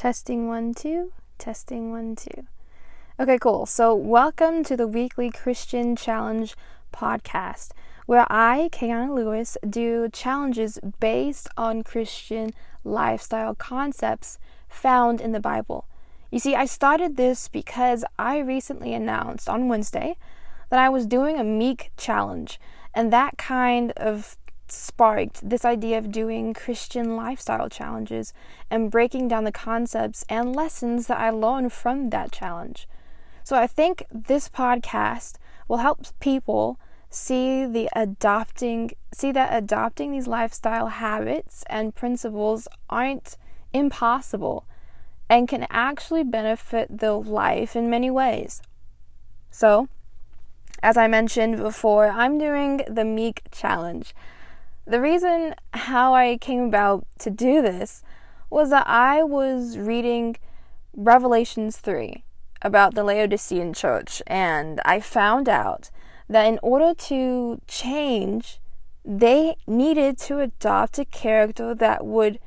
[0.00, 1.12] Testing one, two.
[1.36, 2.46] Testing one, two.
[3.20, 3.66] Okay, cool.
[3.66, 6.56] So, welcome to the weekly Christian Challenge
[6.90, 7.72] podcast,
[8.06, 14.38] where I, Kaiana Lewis, do challenges based on Christian lifestyle concepts
[14.70, 15.86] found in the Bible.
[16.30, 20.16] You see, I started this because I recently announced on Wednesday
[20.70, 22.58] that I was doing a meek challenge,
[22.94, 24.38] and that kind of
[24.72, 28.32] sparked this idea of doing Christian lifestyle challenges
[28.70, 32.88] and breaking down the concepts and lessons that I learned from that challenge.
[33.44, 35.34] So I think this podcast
[35.68, 36.78] will help people
[37.10, 43.36] see the adopting see that adopting these lifestyle habits and principles aren't
[43.72, 44.64] impossible
[45.28, 48.62] and can actually benefit the life in many ways.
[49.50, 49.88] So,
[50.82, 54.14] as I mentioned before, I'm doing the Meek Challenge.
[54.90, 58.02] The reason how I came about to do this
[58.50, 60.36] was that I was reading
[60.96, 62.24] Revelations 3
[62.60, 65.90] about the Laodicean church, and I found out
[66.28, 68.58] that in order to change,
[69.04, 72.40] they needed to adopt a character that would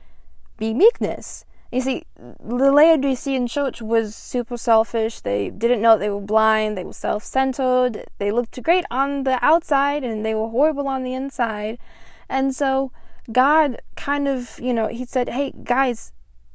[0.57, 1.45] be meekness.
[1.71, 5.21] You see, the Laodicean church was super selfish.
[5.21, 6.77] They didn't know they were blind.
[6.77, 8.03] They were self centered.
[8.17, 11.79] They looked great on the outside and they were horrible on the inside.
[12.29, 12.91] And so
[13.31, 16.11] God kind of, you know, He said, hey, guys,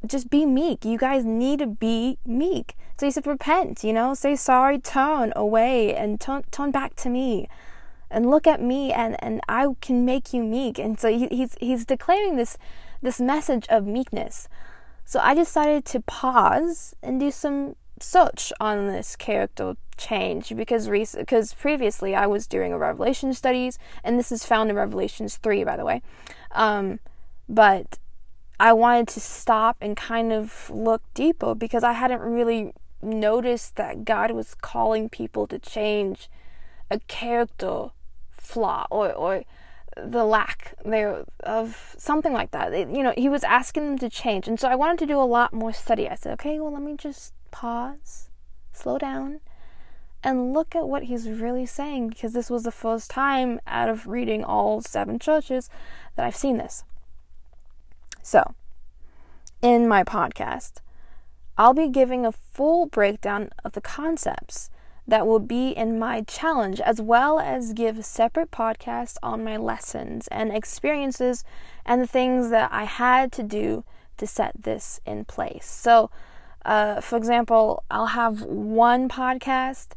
[0.07, 0.85] just be meek.
[0.85, 2.75] You guys need to be meek.
[2.99, 7.09] So He said, repent, you know, say sorry, turn away and turn, turn back to
[7.09, 7.49] me
[8.11, 10.79] and look at me and, and I can make you meek.
[10.79, 12.57] And so he, he's, he's declaring this,
[13.03, 14.49] this message of meekness.
[15.05, 21.53] So I decided to pause and do some search on this character change because because
[21.55, 25.77] previously I was doing a Revelation studies, and this is found in Revelations three, by
[25.77, 26.03] the way.
[26.53, 27.01] Um,
[27.49, 27.99] but
[28.61, 34.05] I wanted to stop and kind of look deeper because I hadn't really noticed that
[34.05, 36.29] God was calling people to change
[36.91, 37.89] a character
[38.31, 39.45] flaw or or
[39.97, 42.73] the lack there of something like that.
[42.73, 45.21] It, you know, he was asking them to change, and so I wanted to do
[45.21, 46.09] a lot more study.
[46.09, 48.31] I said, okay, well, let me just pause,
[48.73, 49.41] slow down,
[50.23, 54.07] and look at what he's really saying because this was the first time out of
[54.07, 55.71] reading all seven churches
[56.17, 56.85] that I've seen this.
[58.23, 58.55] So,
[59.63, 60.75] in my podcast,
[61.57, 64.71] I'll be giving a full breakdown of the concepts
[65.09, 70.29] that will be in my challenge, as well as give separate podcasts on my lessons
[70.29, 71.45] and experiences
[71.87, 73.85] and the things that I had to do
[74.19, 75.65] to set this in place.
[75.65, 76.11] So,
[76.65, 79.89] uh, for example, I'll have one podcast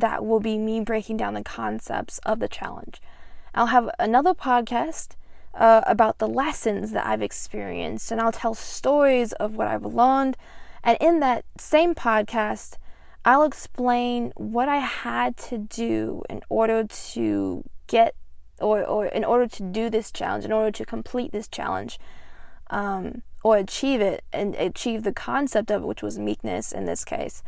[0.00, 3.00] that will be me breaking down the concepts of the challenge.
[3.54, 5.16] I'll have another podcast
[5.54, 10.36] uh, about the lessons that I've experienced, and I'll tell stories of what I've learned.
[10.84, 12.76] And in that same podcast,
[13.24, 18.14] I'll explain what I had to do in order to get
[18.60, 21.98] or, or in order to do this challenge, in order to complete this challenge.
[22.68, 27.04] Um, or achieve it and achieve the concept of it, which was meekness in this
[27.04, 27.44] case.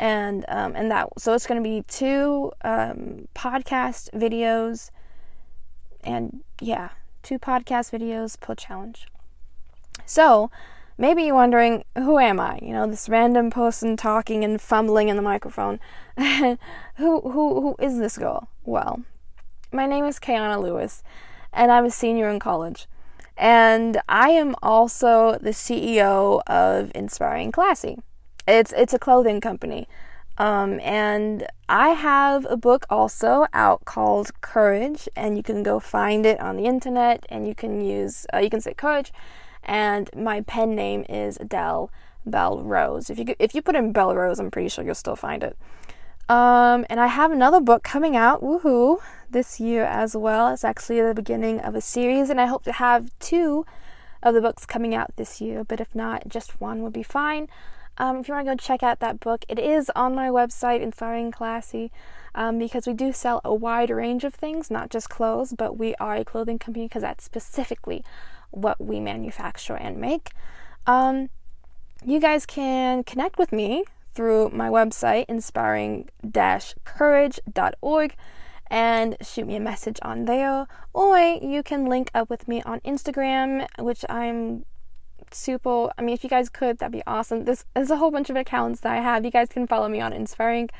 [0.00, 4.90] And um, and that so it's going to be two um, podcast videos,
[6.02, 6.88] and yeah,
[7.22, 9.06] two podcast videos per challenge.
[10.06, 10.50] So
[10.96, 12.58] maybe you're wondering who am I?
[12.62, 15.78] You know, this random person talking and fumbling in the microphone.
[16.16, 16.56] who
[16.96, 17.20] who
[17.60, 18.48] who is this girl?
[18.64, 19.02] Well,
[19.70, 21.02] my name is Kaiana Lewis,
[21.52, 22.86] and I'm a senior in college.
[23.36, 27.98] And I am also the CEO of Inspiring Classy.
[28.50, 29.86] It's it's a clothing company.
[30.38, 36.24] Um, and I have a book also out called Courage, and you can go find
[36.24, 37.26] it on the internet.
[37.28, 39.12] And you can use uh, you can say Courage,
[39.62, 41.90] and my pen name is Adele
[42.26, 43.08] Bell Rose.
[43.08, 45.56] If you if you put in Bell Rose, I'm pretty sure you'll still find it.
[46.28, 48.98] Um, and I have another book coming out, woohoo,
[49.30, 50.52] this year as well.
[50.52, 53.66] It's actually the beginning of a series, and I hope to have two
[54.22, 57.48] of the books coming out this year, but if not, just one would be fine.
[57.98, 60.80] Um, if you want to go check out that book, it is on my website,
[60.80, 61.90] Inspiring Classy,
[62.34, 65.94] um, because we do sell a wide range of things, not just clothes, but we
[65.96, 68.04] are a clothing company because that's specifically
[68.50, 70.30] what we manufacture and make.
[70.86, 71.28] Um,
[72.04, 73.84] you guys can connect with me
[74.14, 76.08] through my website, inspiring
[76.84, 78.16] courage.org,
[78.70, 80.66] and shoot me a message on there.
[80.94, 84.64] Or you can link up with me on Instagram, which I'm
[85.32, 85.90] super.
[85.98, 87.44] I mean, if you guys could, that'd be awesome.
[87.44, 89.24] This is a whole bunch of accounts that I have.
[89.24, 90.70] You guys can follow me on Inspiring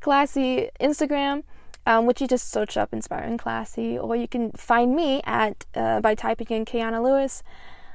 [0.00, 1.42] Classy Instagram.
[1.84, 6.00] Um, which you just search up Inspiring Classy, or you can find me at uh,
[6.00, 7.42] by typing in Kaiana Lewis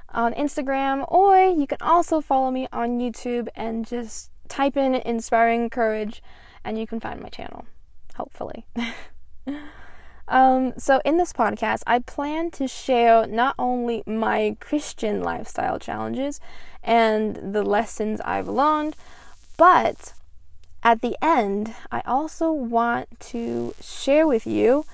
[0.10, 5.70] on Instagram, or you can also follow me on YouTube and just type in Inspiring
[5.70, 6.22] Courage
[6.64, 7.66] and you can find my channel,
[8.16, 8.66] hopefully.
[10.28, 16.40] um, so, in this podcast, I plan to share not only my Christian lifestyle challenges
[16.84, 18.96] and the lessons I've learned,
[19.58, 20.14] but
[20.84, 24.86] at the end, I also want to share with you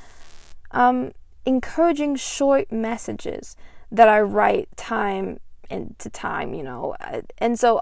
[0.71, 1.11] um,
[1.45, 3.55] encouraging short messages
[3.91, 5.39] that I write time
[5.69, 6.95] into time, you know.
[7.37, 7.81] And so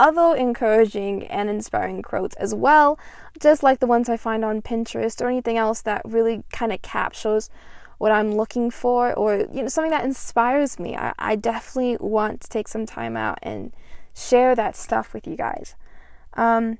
[0.00, 2.98] other encouraging and inspiring quotes as well,
[3.38, 6.80] just like the ones I find on Pinterest or anything else that really kind of
[6.80, 7.50] captures
[7.98, 10.96] what I'm looking for or you know something that inspires me.
[10.96, 13.74] I, I definitely want to take some time out and
[14.14, 15.76] share that stuff with you guys.
[16.32, 16.78] Um,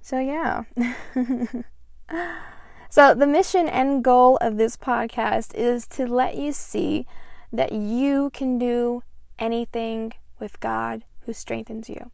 [0.00, 0.62] so yeah.
[2.90, 7.06] so the mission and goal of this podcast is to let you see
[7.52, 9.02] that you can do
[9.40, 12.10] anything with God who strengthens you.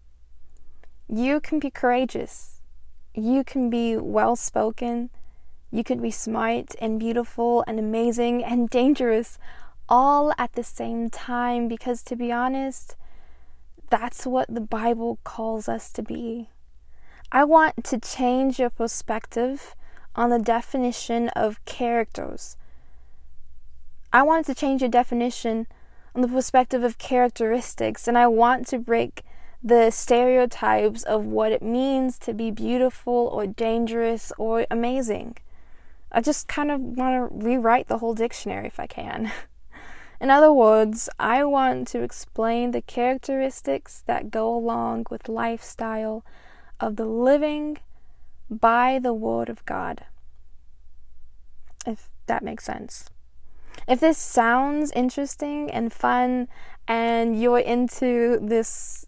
[1.08, 2.60] You can be courageous.
[3.14, 5.10] You can be well spoken.
[5.70, 9.38] You can be smart and beautiful and amazing and dangerous
[9.88, 12.96] all at the same time because, to be honest,
[13.88, 16.48] that's what the Bible calls us to be.
[17.30, 19.76] I want to change your perspective
[20.16, 22.56] on the definition of characters
[24.14, 25.66] I wanted to change your definition
[26.14, 29.22] on the perspective of characteristics, and I want to break
[29.62, 35.36] the stereotypes of what it means to be beautiful or dangerous or amazing.
[36.12, 39.32] I just kind of want to rewrite the whole dictionary if I can.
[40.20, 46.24] In other words, I want to explain the characteristics that go along with lifestyle
[46.78, 47.78] of the living
[48.48, 50.04] by the word of God.
[51.86, 53.10] If that makes sense.
[53.86, 56.48] If this sounds interesting and fun
[56.88, 59.06] and you're into this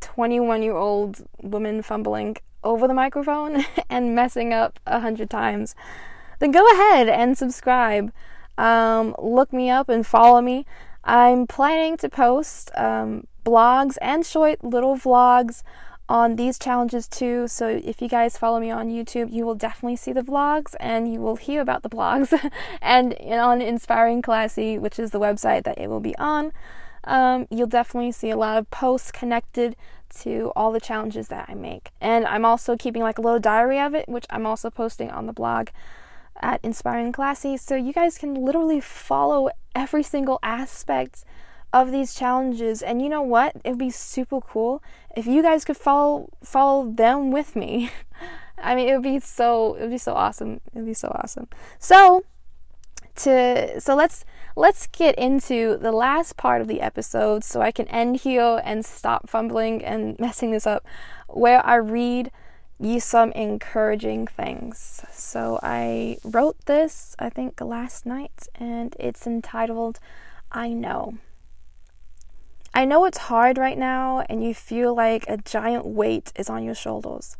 [0.00, 5.74] 21 year old woman fumbling over the microphone and messing up a hundred times,
[6.38, 8.12] then go ahead and subscribe.
[8.58, 10.66] Um, look me up and follow me.
[11.04, 15.62] I'm planning to post um, blogs and short little vlogs
[16.10, 17.46] on these challenges too.
[17.46, 21.10] So if you guys follow me on YouTube, you will definitely see the vlogs and
[21.10, 22.36] you will hear about the blogs.
[22.82, 26.50] and on Inspiring Classy, which is the website that it will be on,
[27.04, 29.76] um, you'll definitely see a lot of posts connected
[30.22, 31.90] to all the challenges that I make.
[32.00, 35.26] And I'm also keeping like a little diary of it, which I'm also posting on
[35.26, 35.68] the blog
[36.42, 37.56] at Inspiring Classy.
[37.56, 41.24] So you guys can literally follow every single aspect
[41.72, 42.82] of these challenges.
[42.82, 43.56] And you know what?
[43.64, 44.82] It would be super cool
[45.16, 47.90] if you guys could follow follow them with me.
[48.58, 50.60] I mean it would be so it would be so awesome.
[50.74, 51.48] It would be so awesome.
[51.78, 52.24] So
[53.16, 54.24] to so let's
[54.56, 58.84] let's get into the last part of the episode so i can end here and
[58.84, 60.86] stop fumbling and messing this up
[61.28, 62.30] where i read
[62.82, 65.02] you some encouraging things.
[65.12, 69.98] So i wrote this i think last night and it's entitled
[70.50, 71.18] i know
[72.72, 76.64] I know it's hard right now and you feel like a giant weight is on
[76.64, 77.36] your shoulders.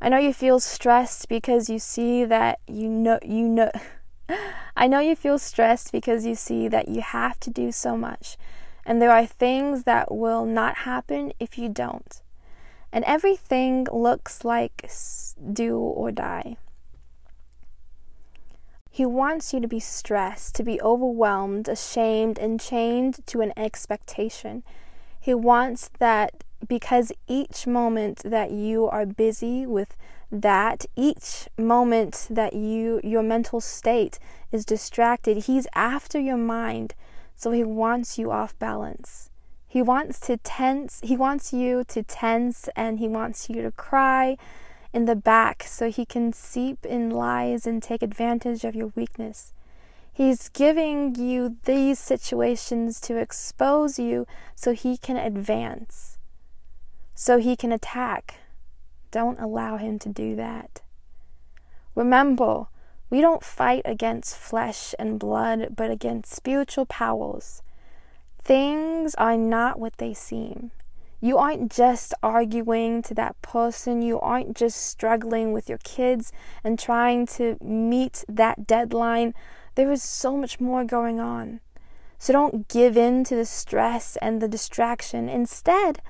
[0.00, 3.70] I know you feel stressed because you see that you know you know
[4.76, 8.36] I know you feel stressed because you see that you have to do so much
[8.86, 12.22] and there are things that will not happen if you don't.
[12.92, 14.88] And everything looks like
[15.52, 16.56] do or die.
[18.96, 24.62] He wants you to be stressed, to be overwhelmed, ashamed, and chained to an expectation.
[25.20, 29.94] He wants that because each moment that you are busy with
[30.32, 34.18] that, each moment that you your mental state
[34.50, 36.94] is distracted, he's after your mind.
[37.34, 39.28] So he wants you off balance.
[39.68, 44.38] He wants to tense, he wants you to tense and he wants you to cry
[44.96, 49.52] in the back so he can seep in lies and take advantage of your weakness.
[50.10, 56.16] He's giving you these situations to expose you so he can advance,
[57.14, 58.36] so he can attack.
[59.10, 60.80] Don't allow him to do that.
[61.94, 62.68] Remember,
[63.10, 67.60] we don't fight against flesh and blood, but against spiritual powers.
[68.42, 70.70] Things are not what they seem.
[71.20, 74.02] You aren't just arguing to that person.
[74.02, 76.32] You aren't just struggling with your kids
[76.62, 79.34] and trying to meet that deadline.
[79.74, 81.60] There is so much more going on.
[82.18, 85.28] So don't give in to the stress and the distraction.
[85.28, 86.00] Instead,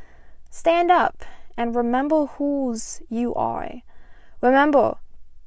[0.51, 1.25] stand up
[1.57, 3.83] and remember whose you are.
[4.41, 4.97] Remember,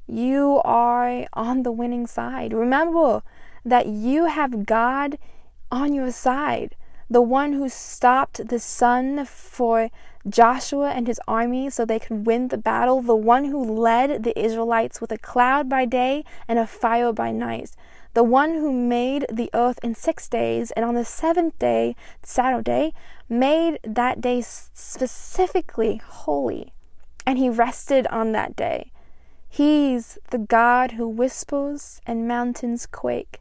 [0.06, 2.52] you are on the winning side.
[2.52, 3.22] Remember
[3.64, 5.18] that you have God
[5.70, 6.74] on your side,
[7.10, 9.90] the one who stopped the sun for
[10.28, 14.38] Joshua and his army so they could win the battle, the one who led the
[14.38, 17.72] Israelites with a cloud by day and a fire by night,
[18.14, 22.92] the one who made the earth in six days, and on the seventh day, Saturday,
[23.28, 26.72] made that day specifically holy,
[27.26, 28.92] and he rested on that day.
[29.48, 33.40] He's the God who whispers and mountains quake.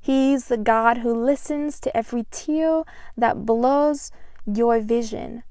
[0.00, 2.84] He's the God who listens to every tear
[3.16, 4.10] that blows
[4.46, 5.42] your vision.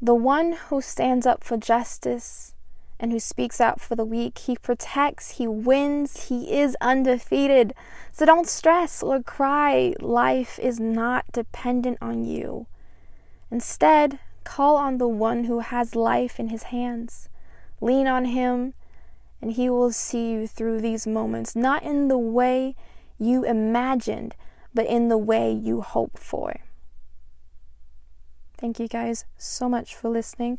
[0.00, 2.54] The one who stands up for justice
[3.00, 4.38] and who speaks out for the weak.
[4.38, 7.74] He protects, he wins, he is undefeated.
[8.12, 9.94] So don't stress or cry.
[10.00, 12.66] Life is not dependent on you.
[13.50, 17.28] Instead, call on the one who has life in his hands.
[17.80, 18.74] Lean on him,
[19.42, 22.74] and he will see you through these moments, not in the way
[23.18, 24.34] you imagined,
[24.74, 26.56] but in the way you hope for.
[28.58, 30.58] Thank you guys so much for listening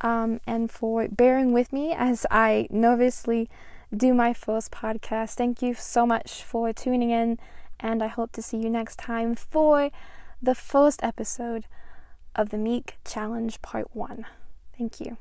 [0.00, 3.48] um, and for bearing with me as I nervously
[3.94, 5.34] do my first podcast.
[5.34, 7.38] Thank you so much for tuning in,
[7.80, 9.90] and I hope to see you next time for
[10.42, 11.66] the first episode
[12.34, 14.26] of the Meek Challenge Part 1.
[14.76, 15.16] Thank you.